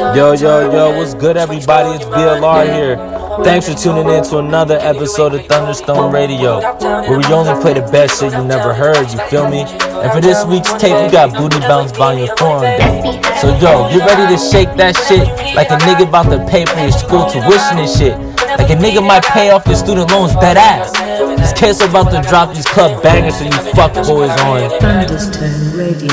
[0.00, 1.90] Yo, yo, yo, what's good, everybody?
[1.90, 2.96] It's BLR here.
[3.44, 7.86] Thanks for tuning in to another episode of Thunderstone Radio, where we only play the
[7.92, 9.60] best shit you never heard, you feel me?
[9.60, 13.04] And for this week's tape, we got Booty Bounce Volume 4 on deck.
[13.42, 16.80] So, yo, get ready to shake that shit like a nigga about to pay for
[16.80, 18.16] your school tuition and shit.
[18.56, 20.92] Like a nigga might pay off your student loans dead ass.
[21.38, 24.70] This kid's about to drop these club bangers so you fuck boys on.
[24.80, 26.08] Thunderstone Radio.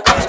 [0.00, 0.21] wine.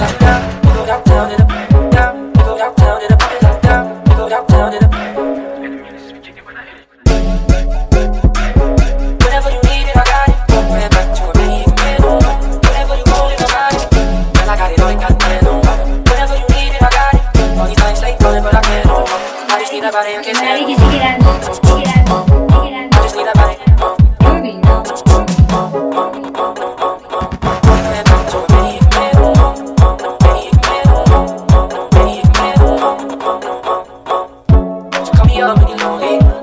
[35.84, 36.42] lonely.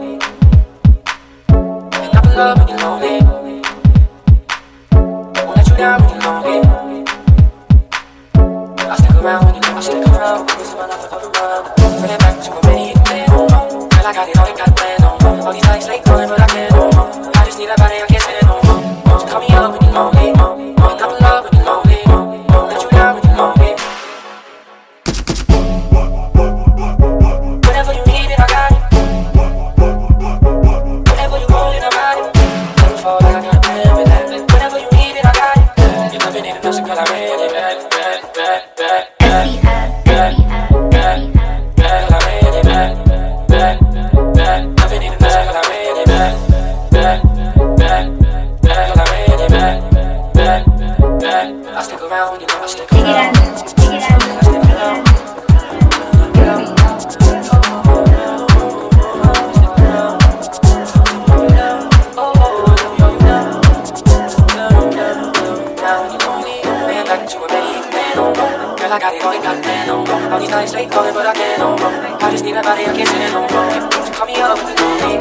[69.10, 70.32] got it all, you got it no wrong.
[70.32, 72.22] All these nights straight calling, but I can't no wrong.
[72.22, 73.90] I just need that body, I can't sit it no wrong.
[74.06, 75.18] So call me up with the lonely,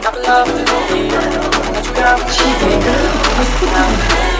[0.00, 1.10] not the love with the lonely.
[1.72, 4.37] Let you get out, she figure.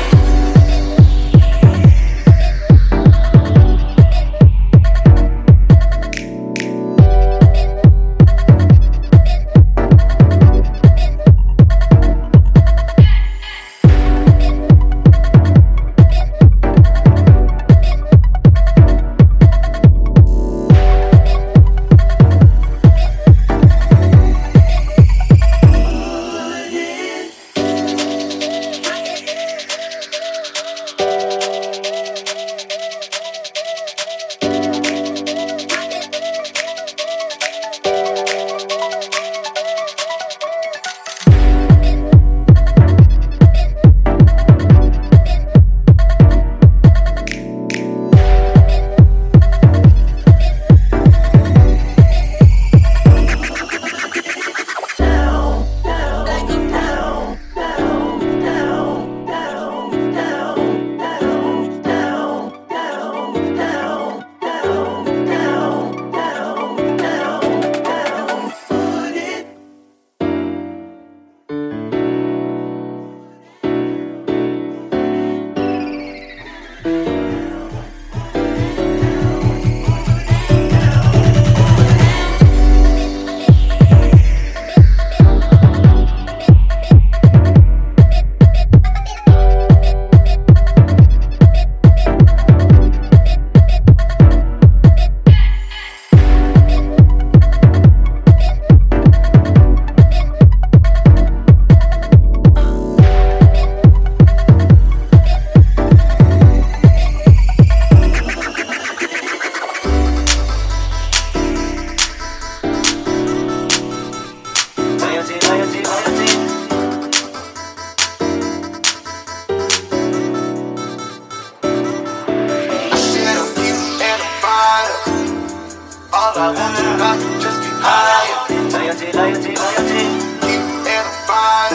[128.98, 130.02] loyalty, loyalty, loyalty.
[130.42, 131.70] You fire.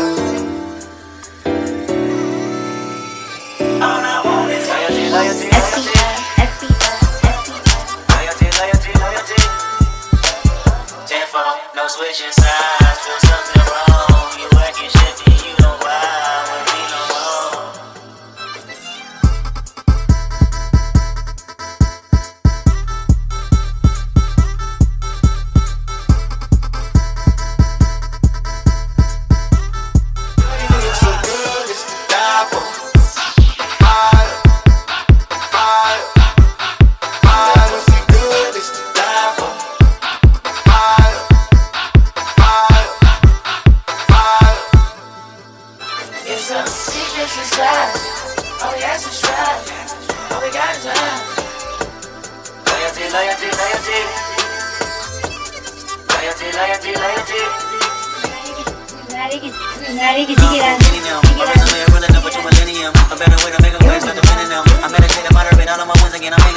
[3.80, 5.96] All I want is loyalty, loyalty, loyalty.
[8.12, 9.40] Loyalty, loyalty, loyalty.
[11.08, 13.00] Tenfold, no switching sides.
[13.06, 14.28] Feel something wrong.
[14.40, 16.33] You acting shifty, you don't ride.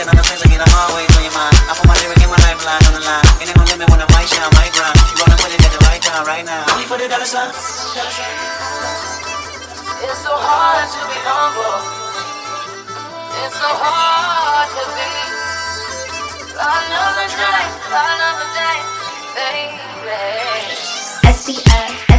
[0.08, 0.62] On the fence again.
[0.62, 1.54] I'm always on your mind.
[1.66, 3.26] I put my lyric and my lifeline on the line.
[3.42, 4.94] Ain't no limit when I might shine, might grind.
[5.10, 6.62] You rolling with it at the right time, right now.
[6.70, 7.50] Only for the dollar sign.
[10.06, 11.78] It's so hard to be humble.
[13.42, 15.10] It's so hard to be.
[16.56, 18.78] Another day, another day,
[19.36, 19.76] baby.
[21.26, 22.15] SBI,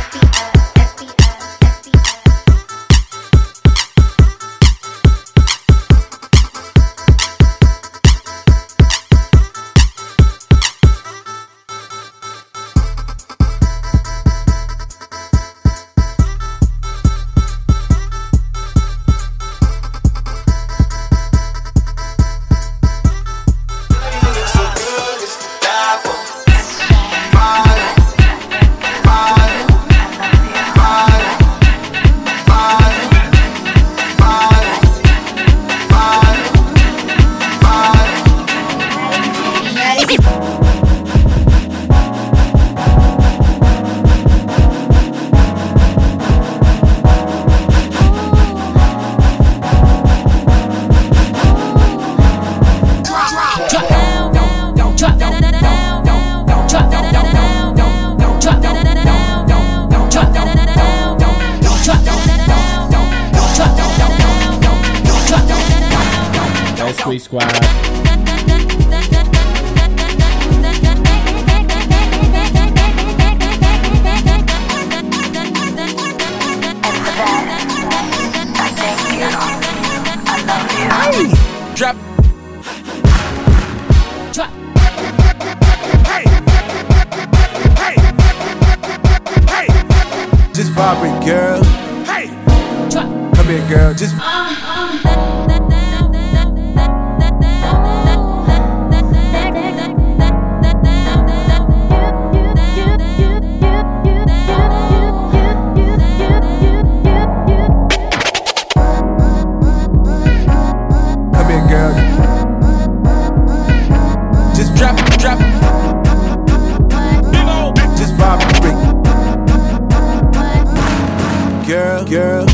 [122.09, 122.45] Girl,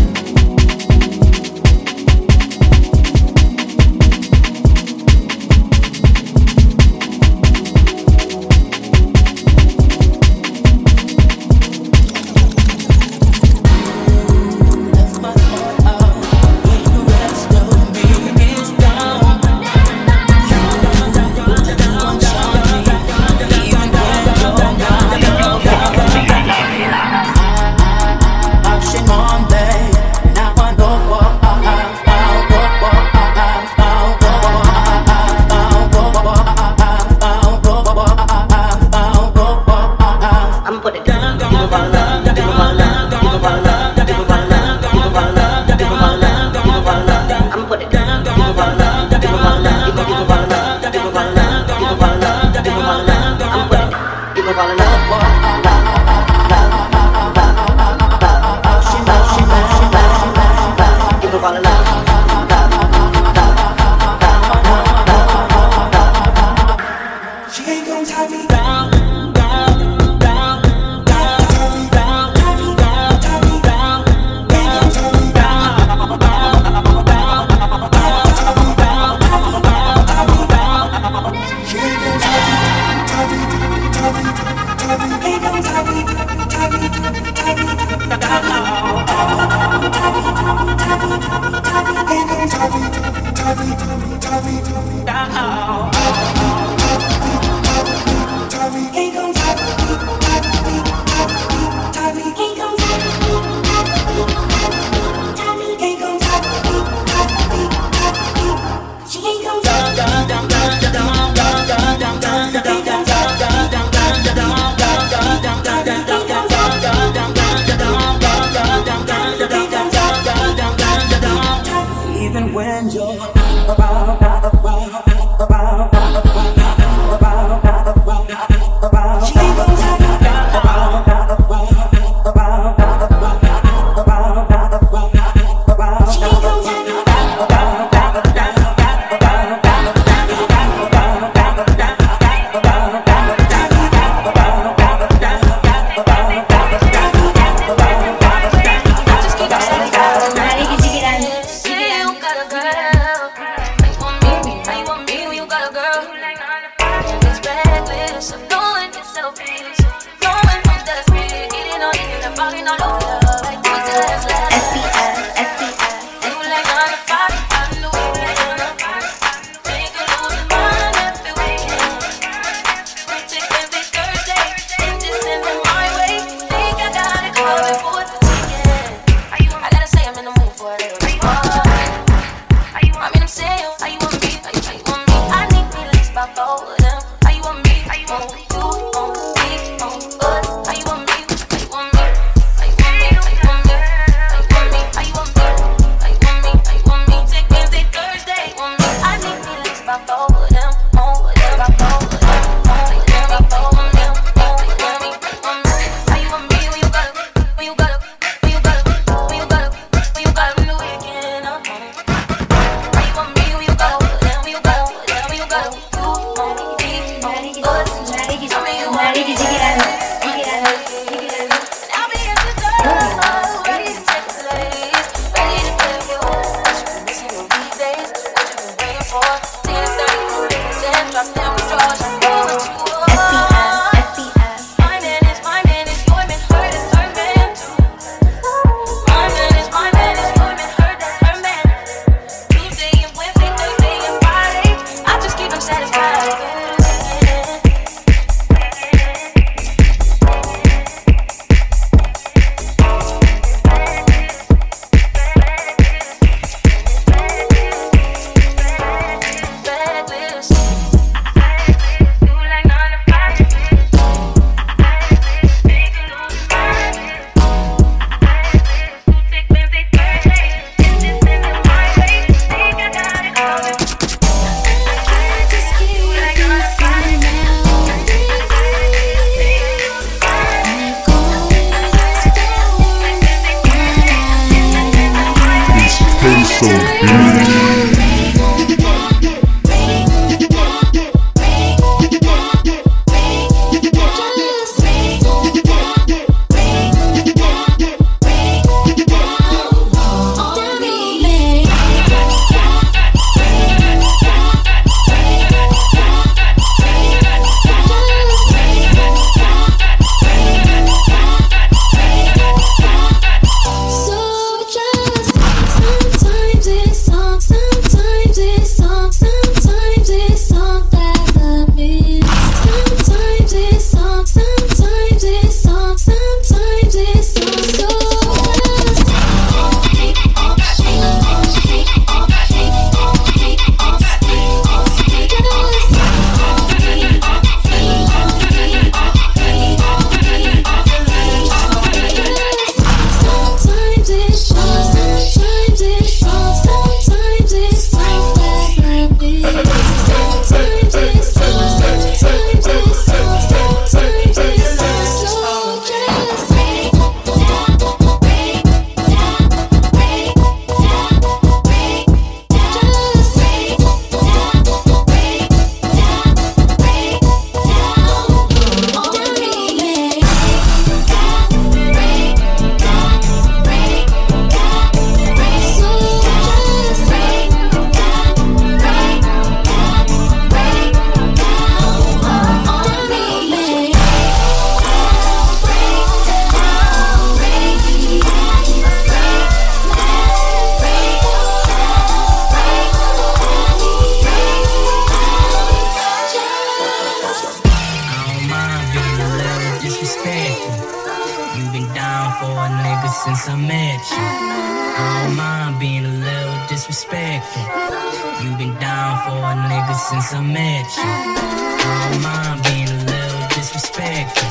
[414.04, 414.50] affection.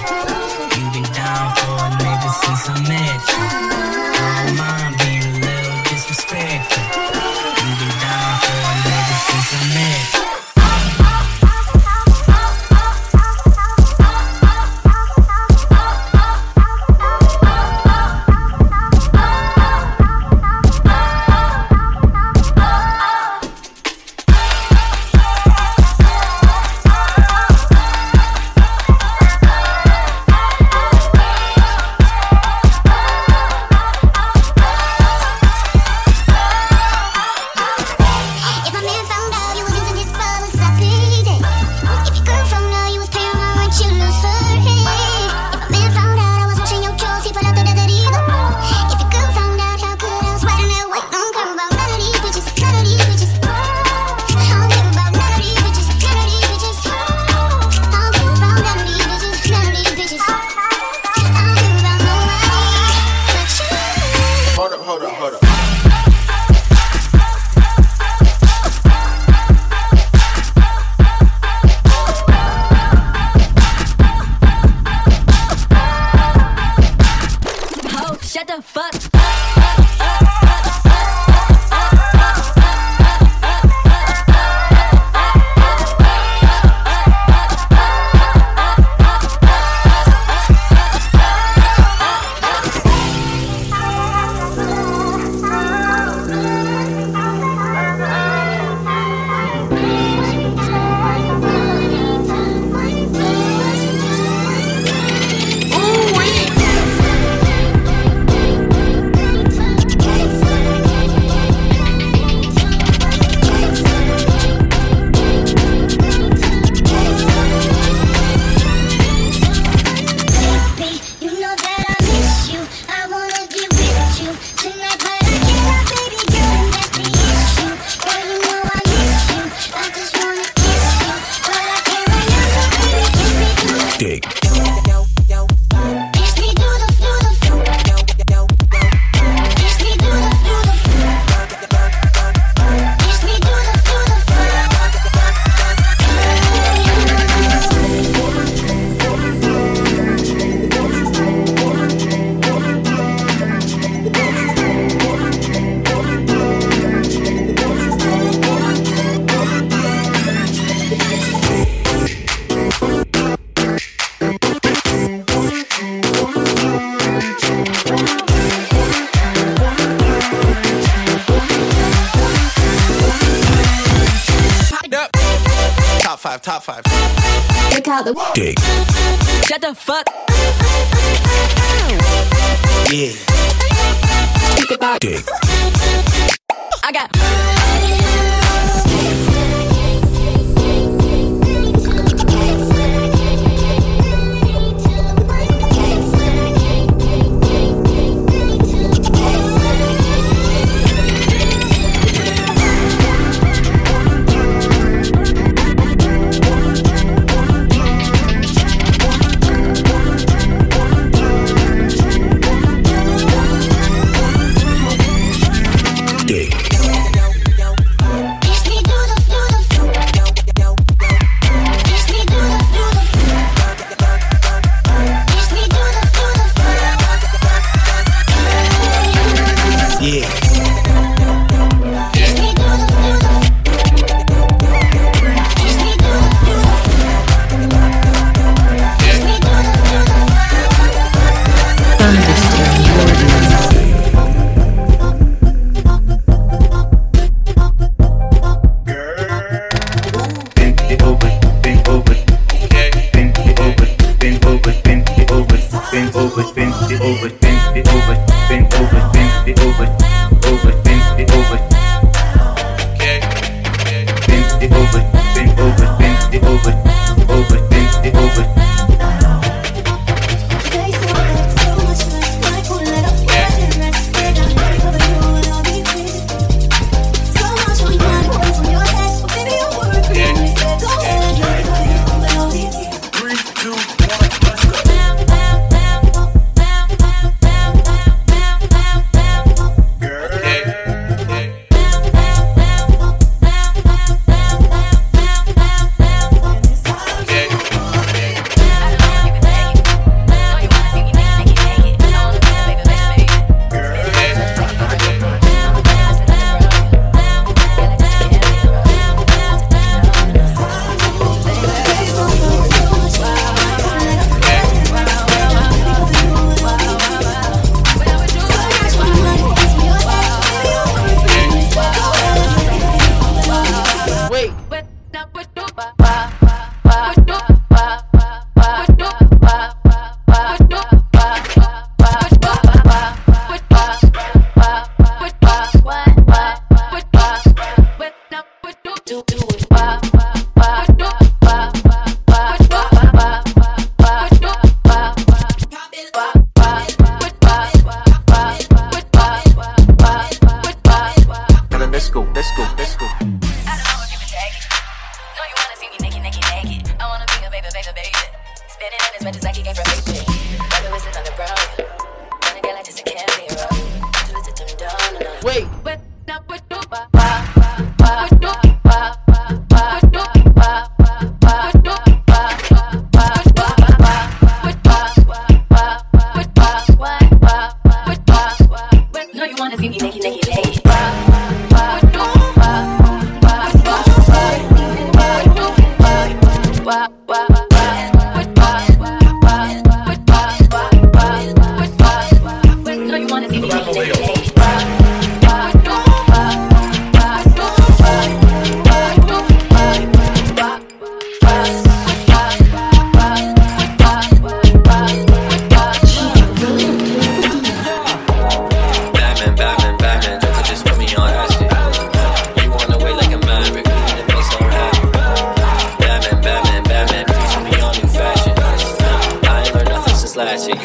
[0.78, 3.44] You been down for a nigga since I met you.
[4.24, 4.81] Oh my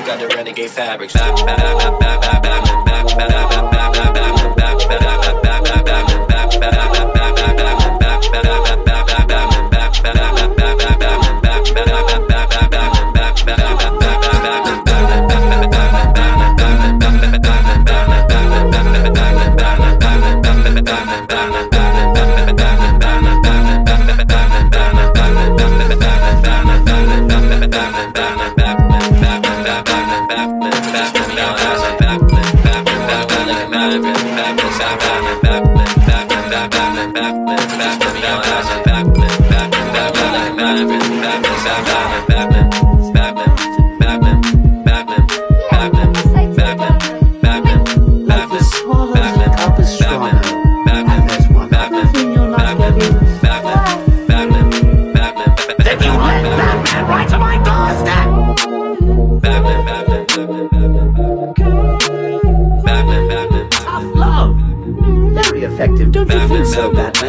[0.07, 1.13] got the renegade fabrics.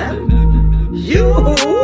[0.08, 1.77] You.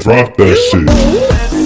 [0.00, 1.59] Drop that shit.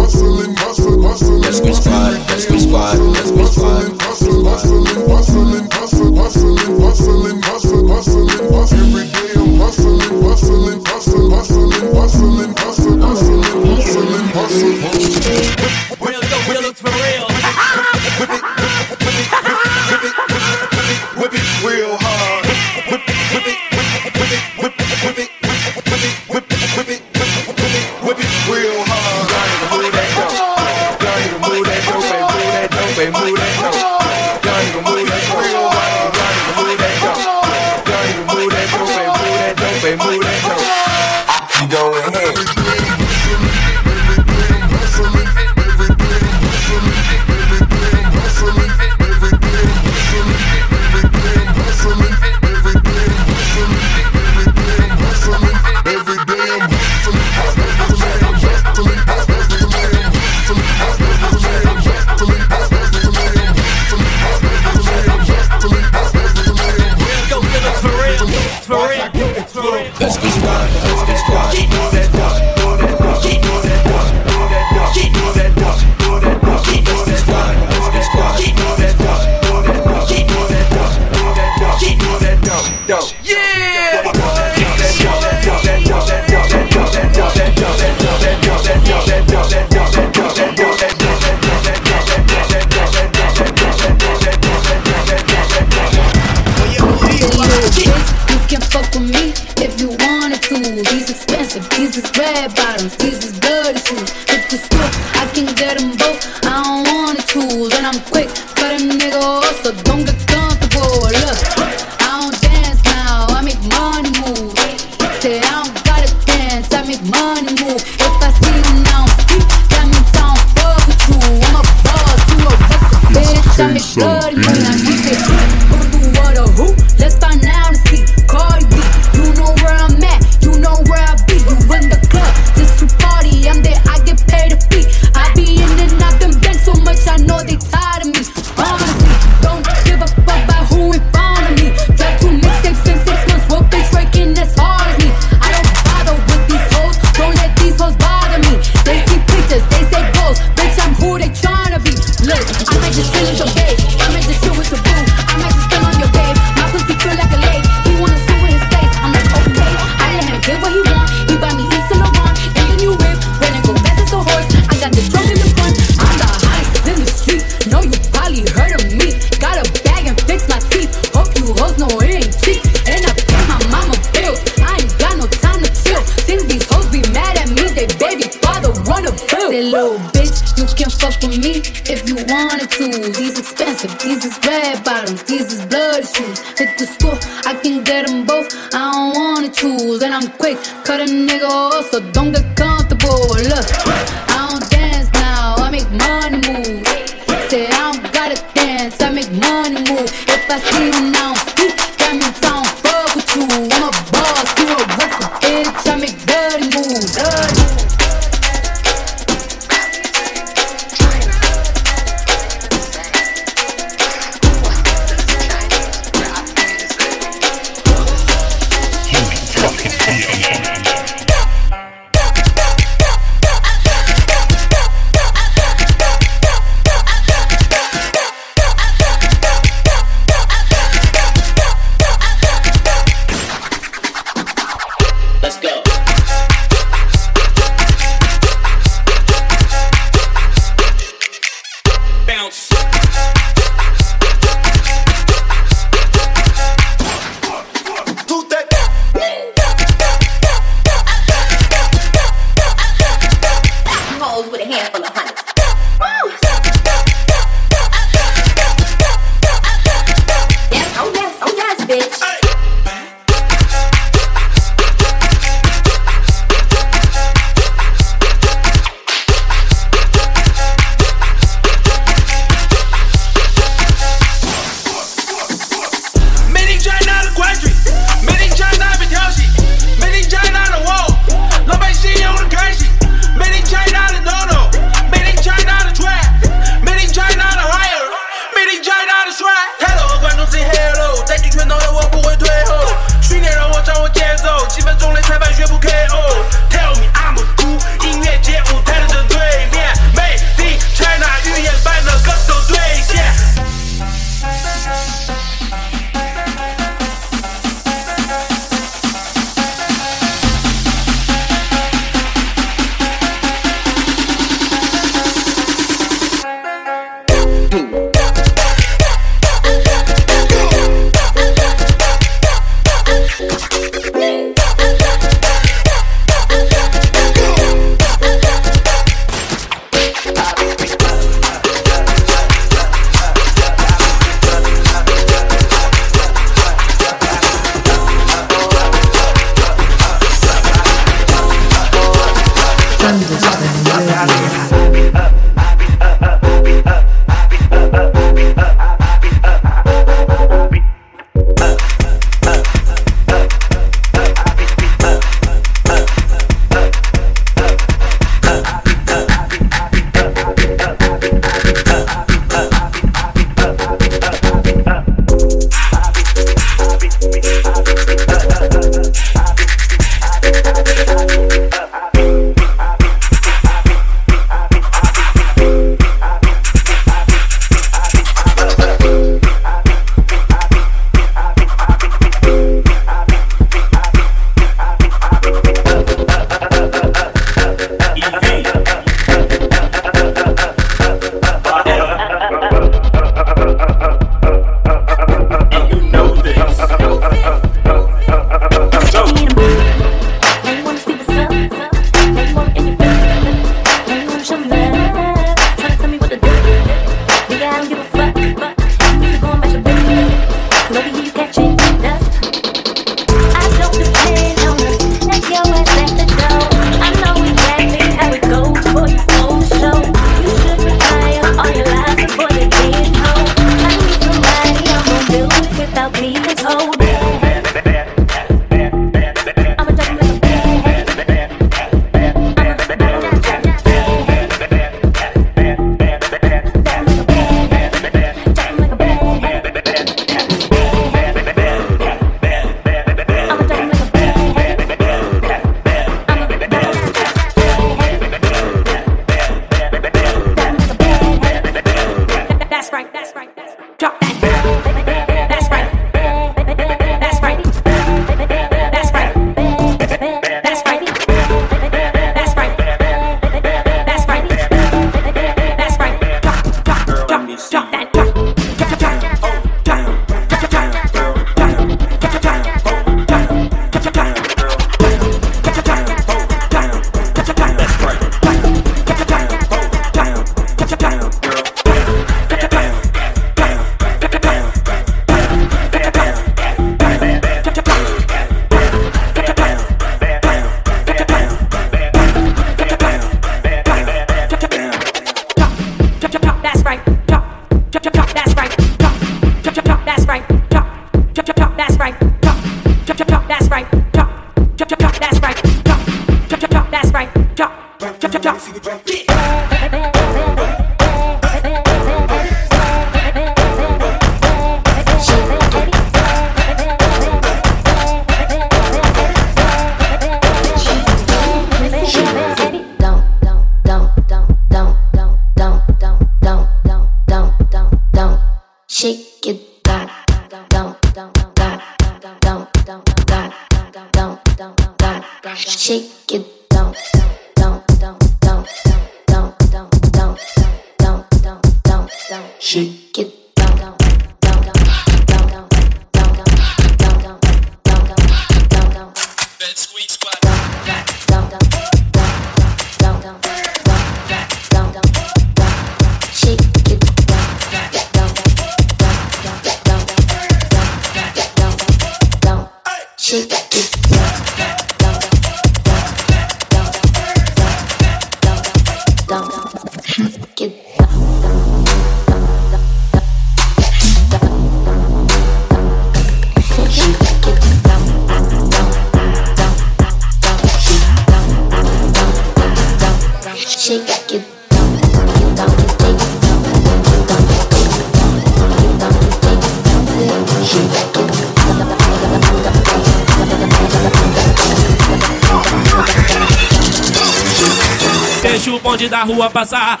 [598.70, 600.00] o bonde da rua passar.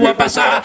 [0.00, 0.57] What vas a.